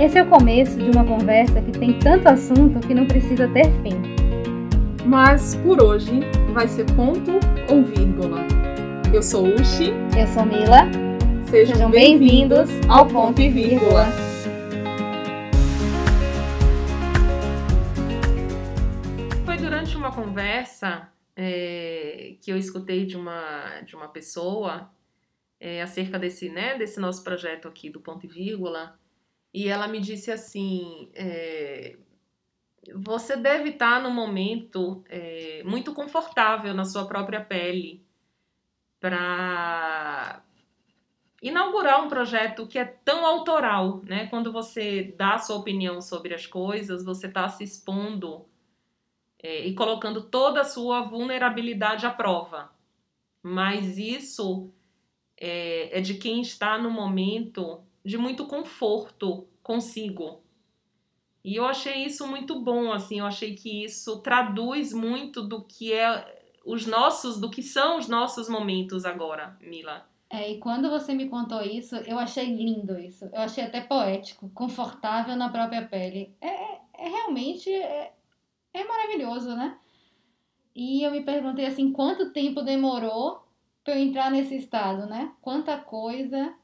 [0.00, 3.66] Esse é o começo de uma conversa que tem tanto assunto que não precisa ter
[3.80, 4.02] fim.
[5.06, 6.18] Mas por hoje
[6.52, 7.30] vai ser ponto
[7.70, 8.40] ou vírgula.
[9.14, 9.92] Eu sou Uchi.
[10.18, 10.90] Eu sou Mila.
[11.48, 14.06] Sejam, Sejam bem-vindos ao Ponto e Vírgula.
[19.46, 24.90] Foi durante uma conversa é, que eu escutei de uma, de uma pessoa
[25.60, 28.98] é, acerca desse, né, desse nosso projeto aqui do Ponto e Vírgula,
[29.54, 31.96] e ela me disse assim: é,
[32.92, 38.04] você deve estar no momento é, muito confortável na sua própria pele
[38.98, 40.42] para
[41.40, 44.26] inaugurar um projeto que é tão autoral, né?
[44.26, 48.46] Quando você dá a sua opinião sobre as coisas, você está se expondo
[49.40, 52.72] é, e colocando toda a sua vulnerabilidade à prova.
[53.42, 54.72] Mas isso
[55.36, 60.44] é, é de quem está no momento de muito conforto consigo.
[61.42, 65.92] E eu achei isso muito bom, assim, eu achei que isso traduz muito do que
[65.92, 70.06] é os nossos, do que são os nossos momentos agora, Mila.
[70.30, 73.26] É, e quando você me contou isso, eu achei lindo isso.
[73.26, 76.34] Eu achei até poético, confortável na própria pele.
[76.40, 78.12] É, é, é realmente é,
[78.72, 79.78] é maravilhoso, né?
[80.74, 83.46] E eu me perguntei assim, quanto tempo demorou
[83.84, 85.32] para eu entrar nesse estado, né?
[85.40, 86.54] Quanta coisa.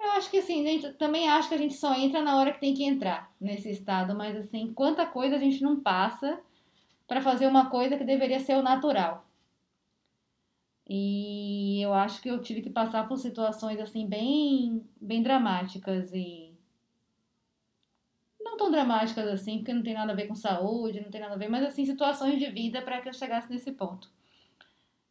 [0.00, 2.60] Eu acho que assim, gente, também acho que a gente só entra na hora que
[2.60, 6.40] tem que entrar nesse estado, mas assim, quanta coisa a gente não passa
[7.06, 9.26] para fazer uma coisa que deveria ser o natural.
[10.88, 16.52] E eu acho que eu tive que passar por situações assim bem, bem dramáticas e
[18.40, 21.34] não tão dramáticas assim, porque não tem nada a ver com saúde, não tem nada
[21.34, 24.10] a ver, mas assim situações de vida para que eu chegasse nesse ponto.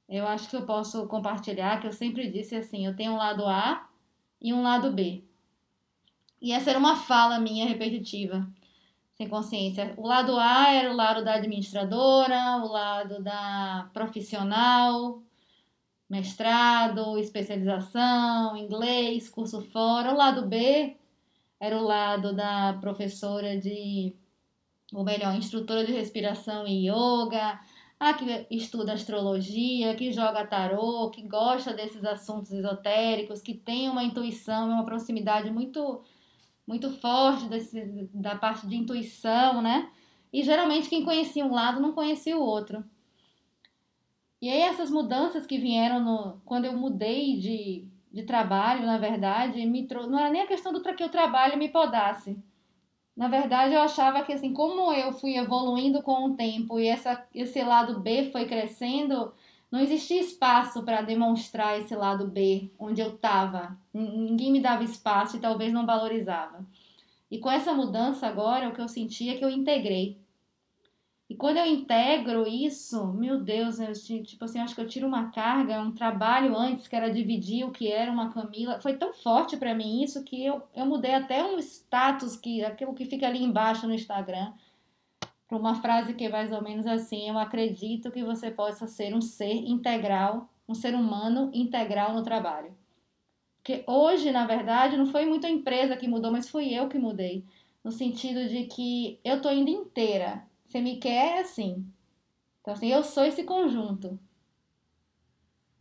[0.08, 3.45] Eu acho que eu posso compartilhar que eu sempre disse assim, eu tenho um lado
[3.45, 3.89] A
[4.42, 5.23] e um lado B.
[6.42, 8.48] E essa era uma fala minha repetitiva,
[9.14, 9.94] sem consciência.
[9.98, 15.22] O lado A era o lado da administradora, o lado da profissional,
[16.10, 20.14] mestrado, especialização, inglês, curso fora.
[20.14, 20.95] O lado B
[21.60, 24.16] era o lado da professora de,
[24.94, 27.60] ou melhor, instrutora de respiração e yoga,
[27.99, 34.04] a que estuda astrologia, que joga tarô, que gosta desses assuntos esotéricos, que tem uma
[34.04, 36.02] intuição, uma proximidade muito
[36.65, 39.92] muito forte desse, da parte de intuição, né?
[40.32, 42.86] E geralmente quem conhecia um lado não conhecia o outro.
[44.39, 49.66] E aí essas mudanças que vieram no, quando eu mudei de, de trabalho, na verdade,
[49.66, 52.37] me trou não era nem a questão do que o trabalho me podasse.
[53.19, 57.21] Na verdade, eu achava que assim, como eu fui evoluindo com o tempo e essa,
[57.35, 59.33] esse lado B foi crescendo,
[59.69, 63.77] não existia espaço para demonstrar esse lado B, onde eu estava.
[63.93, 66.65] Ninguém me dava espaço e talvez não valorizava.
[67.30, 70.17] E com essa mudança agora, o que eu sentia é que eu integrei.
[71.30, 75.30] E quando eu integro isso, meu Deus, eu, tipo assim, acho que eu tiro uma
[75.30, 78.82] carga, um trabalho antes que era dividir o que era uma Camila.
[78.82, 82.95] Foi tão forte para mim isso que eu, eu mudei até um status, que aquilo
[82.95, 84.52] que fica ali embaixo no Instagram,
[85.48, 89.14] para uma frase que é mais ou menos assim: Eu acredito que você possa ser
[89.14, 92.76] um ser integral, um ser humano integral no trabalho.
[93.58, 96.98] Porque hoje, na verdade, não foi muito a empresa que mudou, mas fui eu que
[96.98, 97.46] mudei.
[97.84, 101.85] No sentido de que eu tô indo inteira você me quer assim.
[102.61, 104.19] Então, assim, eu sou esse conjunto.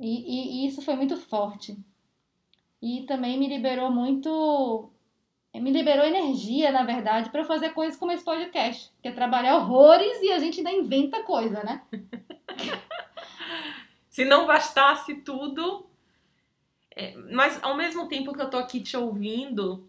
[0.01, 1.77] E, e, e isso foi muito forte.
[2.81, 4.91] E também me liberou muito.
[5.55, 8.91] Me liberou energia, na verdade, para fazer coisas como esse podcast.
[9.03, 11.83] Que é trabalhar horrores e a gente ainda inventa coisa, né?
[14.09, 15.87] Se não bastasse tudo.
[16.97, 19.87] É, mas ao mesmo tempo que eu tô aqui te ouvindo,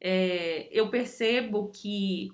[0.00, 2.32] é, eu percebo que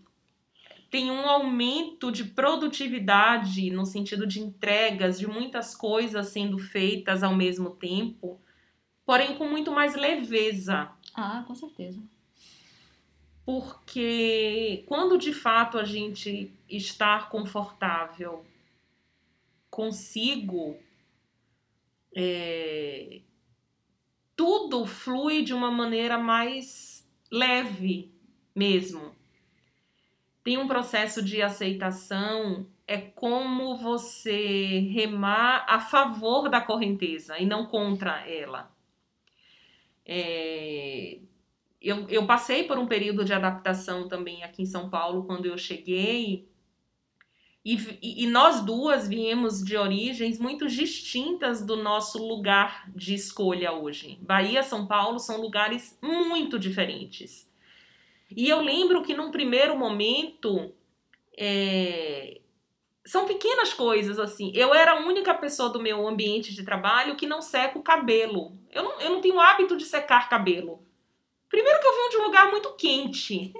[0.90, 7.34] tem um aumento de produtividade no sentido de entregas, de muitas coisas sendo feitas ao
[7.34, 8.40] mesmo tempo,
[9.06, 10.90] porém com muito mais leveza.
[11.14, 12.02] Ah, com certeza.
[13.44, 18.44] Porque quando de fato a gente está confortável
[19.70, 20.76] consigo,
[22.14, 23.20] é,
[24.34, 28.12] tudo flui de uma maneira mais leve
[28.54, 29.19] mesmo
[30.50, 37.66] tem um processo de aceitação, é como você remar a favor da correnteza e não
[37.66, 38.68] contra ela.
[40.04, 41.20] É,
[41.80, 45.56] eu, eu passei por um período de adaptação também aqui em São Paulo quando eu
[45.56, 46.48] cheguei.
[47.64, 54.18] E, e, nós duas viemos de origens muito distintas do nosso lugar de escolha hoje.
[54.20, 57.48] Bahia, São Paulo são lugares muito diferentes.
[58.36, 60.72] E eu lembro que num primeiro momento
[61.36, 62.40] é,
[63.04, 64.52] são pequenas coisas assim.
[64.54, 68.52] Eu era a única pessoa do meu ambiente de trabalho que não seca o cabelo.
[68.70, 70.84] Eu não, eu não tenho hábito de secar cabelo.
[71.48, 73.52] Primeiro que eu venho de um lugar muito quente.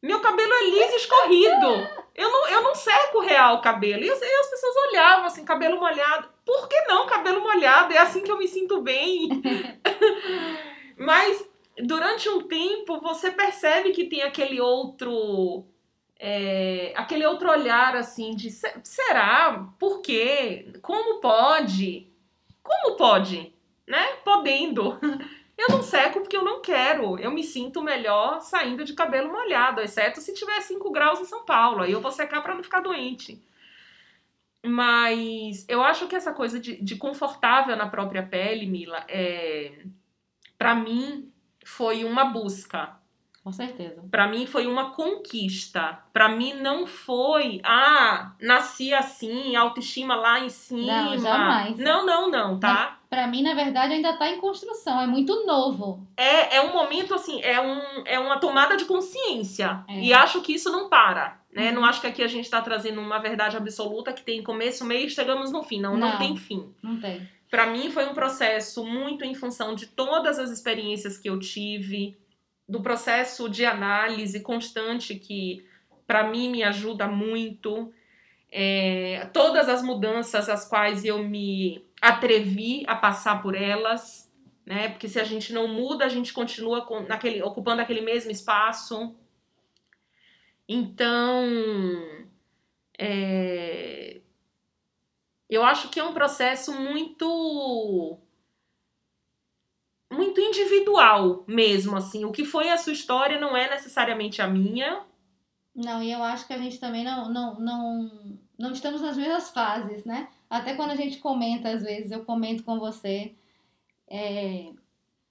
[0.00, 1.88] Meu cabelo é liso e escorrido.
[2.14, 4.04] Eu não, eu não seco real o cabelo.
[4.04, 4.18] E, as
[4.50, 6.28] pessoas olhavam assim, cabelo molhado.
[6.44, 7.92] Por que não cabelo molhado?
[7.92, 9.28] É assim que eu me sinto bem.
[10.96, 11.47] Mas
[11.82, 15.64] durante um tempo você percebe que tem aquele outro.
[16.20, 19.68] É, aquele outro olhar assim de será?
[19.78, 20.72] Por quê?
[20.82, 22.08] Como pode?
[22.62, 23.52] Como pode?
[23.86, 24.04] Né?
[24.24, 24.98] Podendo.
[25.58, 27.18] Eu não seco porque eu não quero.
[27.18, 31.44] Eu me sinto melhor saindo de cabelo molhado, exceto se tiver 5 graus em São
[31.44, 31.82] Paulo.
[31.82, 33.42] Aí eu vou secar para não ficar doente.
[34.64, 39.84] Mas eu acho que essa coisa de, de confortável na própria pele, Mila, é,
[40.56, 41.28] para mim
[41.68, 42.96] foi uma busca.
[43.44, 44.02] Com certeza.
[44.10, 45.98] Para mim foi uma conquista.
[46.12, 51.02] Para mim não foi, ah, nasci assim, autoestima lá em cima.
[51.02, 51.78] Não, jamais.
[51.78, 52.98] Não, não, não, tá?
[53.08, 56.06] Para mim, na verdade, ainda tá em construção, é muito novo.
[56.16, 59.84] É, é um momento assim, é, um, é uma tomada de consciência.
[59.88, 60.00] É.
[60.00, 61.38] E acho que isso não para.
[61.52, 61.68] Né?
[61.68, 61.76] Uhum.
[61.76, 65.06] Não acho que aqui a gente está trazendo uma verdade absoluta que tem começo, meio
[65.06, 65.80] e chegamos no fim.
[65.80, 66.74] Não, não, não tem fim.
[66.82, 67.26] Não tem.
[67.50, 72.16] Para mim foi um processo muito em função de todas as experiências que eu tive,
[72.68, 75.64] do processo de análise constante que
[76.06, 77.92] para mim me ajuda muito.
[78.50, 84.30] É, todas as mudanças às quais eu me atrevi a passar por elas,
[84.64, 84.88] né?
[84.88, 89.14] Porque se a gente não muda, a gente continua com, naquele, ocupando aquele mesmo espaço.
[90.66, 91.46] Então,
[92.98, 94.20] é,
[95.48, 98.18] eu acho que é um processo muito
[100.10, 102.24] muito individual mesmo, assim.
[102.24, 105.04] O que foi a sua história não é necessariamente a minha.
[105.74, 109.50] Não, e eu acho que a gente também não, não, não, não estamos nas mesmas
[109.50, 110.28] fases, né?
[110.50, 113.34] Até quando a gente comenta, às vezes, eu comento com você.
[114.08, 114.72] É,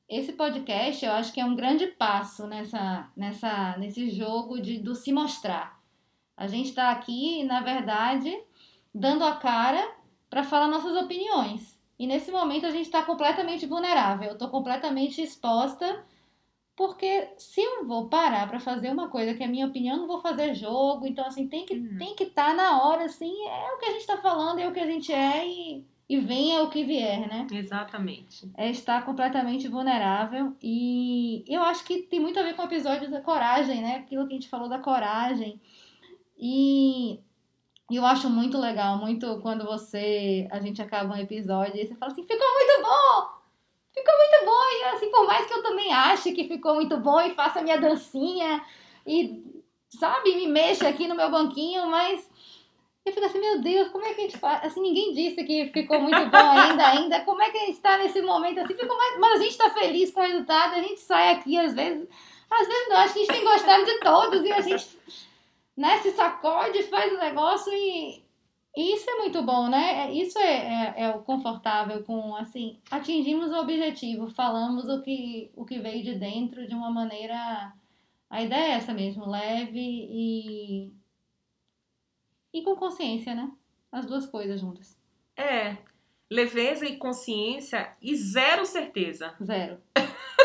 [0.07, 4.95] esse podcast, eu acho que é um grande passo nessa, nessa, nesse jogo de, do
[4.95, 5.81] se mostrar.
[6.35, 8.31] A gente está aqui, na verdade,
[8.93, 9.96] dando a cara
[10.29, 11.77] para falar nossas opiniões.
[11.99, 14.27] E nesse momento a gente está completamente vulnerável.
[14.27, 16.05] Eu estou completamente exposta,
[16.75, 20.21] porque se eu vou parar para fazer uma coisa que é minha opinião, não vou
[20.21, 21.07] fazer jogo.
[21.07, 21.97] Então, assim, tem que uhum.
[21.97, 24.67] tem que estar tá na hora, assim, é o que a gente está falando, é
[24.67, 27.47] o que a gente é e, e venha o que vier, né?
[27.51, 28.47] Exatamente.
[28.55, 30.55] É estar completamente vulnerável.
[30.61, 33.95] E eu acho que tem muito a ver com o episódio da coragem, né?
[33.95, 35.59] Aquilo que a gente falou da coragem.
[36.37, 37.19] E
[37.89, 40.47] e eu acho muito legal, muito quando você.
[40.51, 43.29] A gente acaba um episódio e você fala assim, ficou muito bom!
[43.93, 44.63] Ficou muito bom!
[44.79, 47.79] E assim, por mais que eu também ache que ficou muito bom e faça minha
[47.79, 48.61] dancinha
[49.05, 49.41] e,
[49.89, 52.29] sabe, me mexa aqui no meu banquinho, mas
[53.05, 54.65] eu fico assim, meu Deus, como é que a gente faz?
[54.65, 57.21] Assim, ninguém disse que ficou muito bom ainda, ainda.
[57.21, 58.75] Como é que a gente tá nesse momento assim?
[58.75, 59.17] Ficou mais...
[59.17, 62.05] Mas a gente tá feliz com o resultado, a gente sai aqui às vezes.
[62.51, 64.87] Às vezes não, acho que a gente tem gostado de todos e a gente
[65.77, 68.23] né, se sacode, faz o negócio e,
[68.75, 70.07] e isso é muito bom, né?
[70.07, 75.51] É, isso é, é, é, o confortável com, assim, atingimos o objetivo, falamos o que,
[75.55, 77.73] o que veio de dentro de uma maneira.
[78.29, 80.91] A ideia é essa mesmo, leve e.
[82.53, 83.49] e com consciência, né?
[83.91, 84.97] As duas coisas juntas.
[85.35, 85.77] É.
[86.29, 89.33] Leveza e consciência e zero certeza.
[89.41, 89.79] Zero.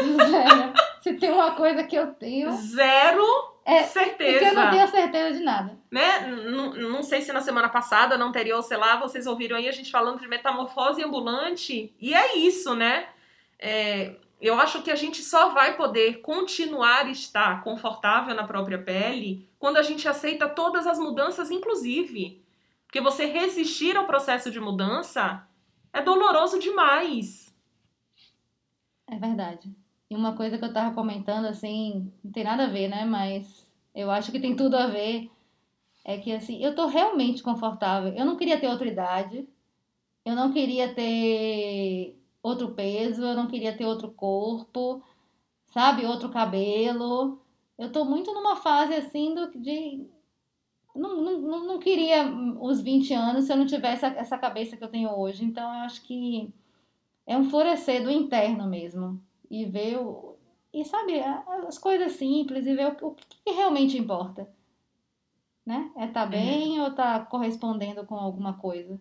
[0.00, 0.72] zero.
[1.00, 2.52] Se tem uma coisa que eu tenho.
[2.52, 4.38] Zero é, certeza.
[4.38, 5.78] Porque eu não tenho certeza de nada.
[5.90, 6.26] Né?
[6.26, 9.72] Não, não sei se na semana passada, na anterior, sei lá, vocês ouviram aí a
[9.72, 11.94] gente falando de metamorfose ambulante.
[12.00, 13.08] E é isso, né?
[13.58, 19.48] É, eu acho que a gente só vai poder continuar estar confortável na própria pele
[19.58, 22.42] quando a gente aceita todas as mudanças, inclusive.
[22.84, 25.46] Porque você resistir ao processo de mudança
[25.92, 27.54] é doloroso demais.
[29.06, 29.72] É verdade.
[30.12, 33.02] E uma coisa que eu tava comentando, assim, não tem nada a ver, né?
[33.02, 35.30] Mas eu acho que tem tudo a ver.
[36.04, 38.12] É que, assim, eu tô realmente confortável.
[38.12, 39.48] Eu não queria ter outra idade.
[40.22, 43.22] Eu não queria ter outro peso.
[43.22, 45.02] Eu não queria ter outro corpo.
[45.72, 46.04] Sabe?
[46.04, 47.40] Outro cabelo.
[47.78, 50.06] Eu tô muito numa fase, assim, do, de.
[50.94, 52.26] Não, não, não queria
[52.60, 55.42] os 20 anos se eu não tivesse essa cabeça que eu tenho hoje.
[55.42, 56.52] Então, eu acho que
[57.26, 59.18] é um florescer do interno mesmo
[59.52, 60.38] e ver o,
[60.72, 61.20] e sabe
[61.66, 64.48] as coisas simples e ver o, o que realmente importa,
[65.64, 65.92] né?
[65.94, 66.82] É tá bem é.
[66.82, 68.98] ou tá correspondendo com alguma coisa?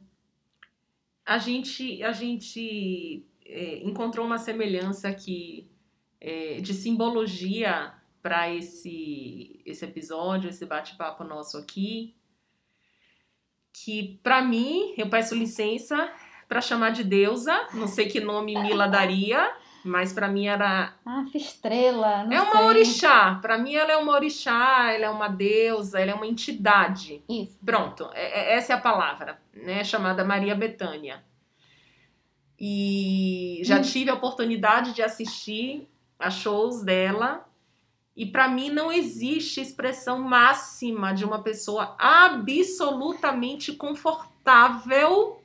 [1.25, 5.71] A gente a gente é, encontrou uma semelhança aqui
[6.19, 12.13] é, de simbologia para esse esse episódio, esse bate-papo nosso aqui,
[13.71, 16.13] que para mim, eu peço licença
[16.49, 21.25] para chamar de deusa, não sei que nome Mila daria, mas para mim era Ah,
[21.33, 22.65] estrela, não é uma sei.
[22.65, 23.35] orixá.
[23.41, 27.23] Para mim ela é uma orixá, ela é uma deusa, ela é uma entidade.
[27.27, 27.57] Isso.
[27.65, 29.83] Pronto, é- é- essa é a palavra, né?
[29.83, 31.23] Chamada Maria Bethânia.
[32.59, 33.81] E já Hum.
[33.81, 35.87] tive a oportunidade de assistir
[36.19, 37.47] a shows dela.
[38.15, 45.41] E para mim não existe expressão máxima de uma pessoa absolutamente confortável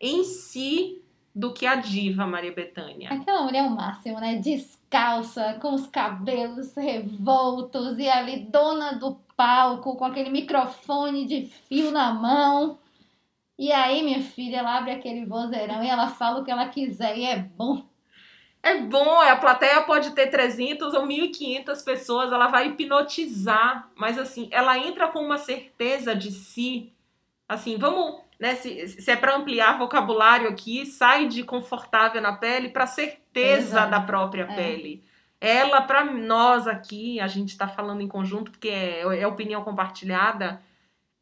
[0.00, 0.97] em si
[1.38, 3.10] do que a diva Maria Bethânia.
[3.12, 4.36] Aquela mulher é o máximo, né?
[4.36, 11.92] Descalça, com os cabelos revoltos e ali, dona do palco, com aquele microfone de fio
[11.92, 12.80] na mão.
[13.56, 17.16] E aí, minha filha, ela abre aquele vozeirão e ela fala o que ela quiser
[17.16, 17.84] e é bom.
[18.60, 24.48] É bom, a plateia pode ter 300 ou 1.500 pessoas, ela vai hipnotizar, mas assim,
[24.50, 26.92] ela entra com uma certeza de si.
[27.48, 32.68] Assim, vamos, né, se, se é para ampliar vocabulário aqui, sai de confortável na pele
[32.68, 33.90] para certeza Exato.
[33.90, 34.54] da própria É.
[34.54, 35.04] pele.
[35.40, 40.60] Ela, para nós aqui, a gente está falando em conjunto, porque é, é opinião compartilhada,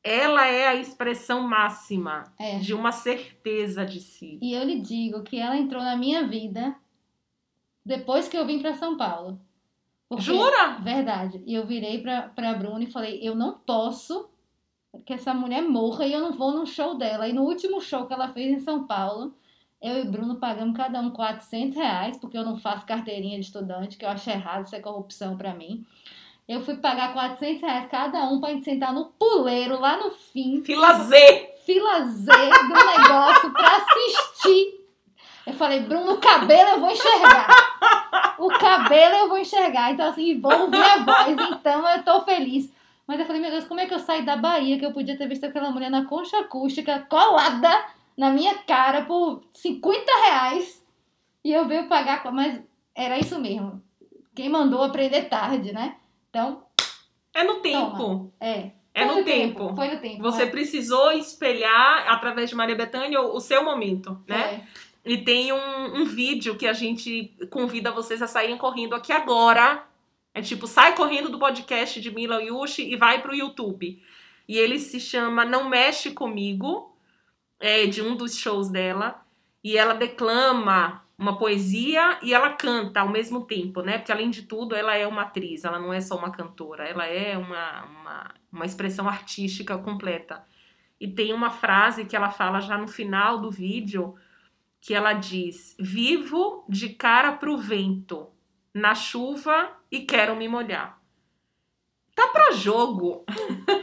[0.02, 2.58] ela é a expressão máxima É.
[2.58, 4.38] de uma certeza de si.
[4.40, 6.74] E eu lhe digo que ela entrou na minha vida
[7.84, 9.40] depois que eu vim para São Paulo.
[10.08, 10.78] Porque- Jura?
[10.82, 11.42] Verdade.
[11.46, 14.30] E eu virei pra, pra Bruna e falei: eu não posso
[15.04, 17.28] que essa mulher morra e eu não vou no show dela.
[17.28, 19.34] E no último show que ela fez em São Paulo,
[19.82, 23.96] eu e Bruno pagamos cada um 400 reais, porque eu não faço carteirinha de estudante,
[23.96, 25.84] que eu acho errado, isso é corrupção pra mim.
[26.48, 30.62] Eu fui pagar 400 reais cada um pra gente sentar no puleiro lá no fim,
[30.64, 31.56] Fila Z!
[31.66, 34.86] fila Z do negócio pra assistir.
[35.44, 37.48] Eu falei, Bruno, o cabelo eu vou enxergar.
[38.38, 39.92] O cabelo eu vou enxergar.
[39.92, 41.36] Então, assim, vou ouvir a voz.
[41.50, 42.72] Então, eu tô feliz.
[43.06, 45.16] Mas eu falei, meu Deus, como é que eu saí da Bahia, que eu podia
[45.16, 47.86] ter visto aquela mulher na concha acústica, colada
[48.16, 50.84] na minha cara por 50 reais.
[51.44, 52.60] E eu veio pagar, mas
[52.94, 53.80] era isso mesmo.
[54.34, 55.96] Quem mandou aprender tarde, né?
[56.28, 56.64] Então,
[57.32, 58.32] É no tempo.
[58.40, 58.72] é.
[58.92, 59.76] É Foi no tempo.
[59.76, 60.22] Foi no tempo.
[60.22, 60.50] Você né?
[60.50, 64.64] precisou espelhar, através de Maria Bethânia, o seu momento, né?
[65.04, 65.12] Foi.
[65.12, 69.84] E tem um, um vídeo que a gente convida vocês a saírem correndo aqui agora.
[70.36, 74.02] É tipo, sai correndo do podcast de Mila Yushi e vai pro YouTube.
[74.46, 76.94] E ele se chama Não Mexe Comigo,
[77.58, 79.24] é de um dos shows dela.
[79.64, 83.96] E ela declama uma poesia e ela canta ao mesmo tempo, né?
[83.96, 87.06] Porque além de tudo, ela é uma atriz, ela não é só uma cantora, ela
[87.06, 90.44] é uma, uma, uma expressão artística completa.
[91.00, 94.14] E tem uma frase que ela fala já no final do vídeo,
[94.82, 98.28] que ela diz: Vivo de cara pro vento,
[98.74, 100.98] na chuva e quero me molhar.
[102.14, 103.24] Tá pra jogo.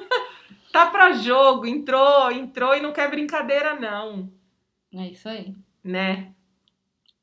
[0.71, 4.29] tá pra jogo, entrou, entrou e não quer brincadeira não,
[4.93, 5.55] É isso aí.
[5.83, 6.31] né?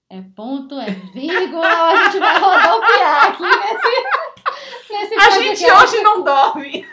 [0.08, 6.24] É ponto, é vírgula, a gente vai rodopiar aqui nesse, nesse A gente hoje não
[6.24, 6.84] dorme.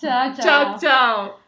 [0.00, 0.42] Tchau, tchau.
[0.42, 1.41] Tchau, tchau.